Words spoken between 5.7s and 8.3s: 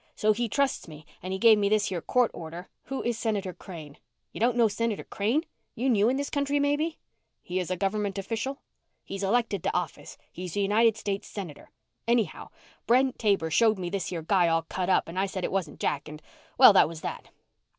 You new in this country maybe?" "He is a government